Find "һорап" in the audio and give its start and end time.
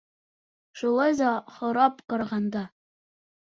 1.59-2.01